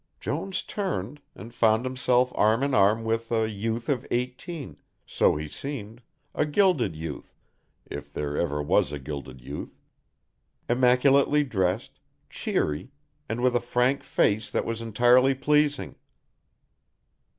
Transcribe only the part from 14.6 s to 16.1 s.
was entirely pleasing.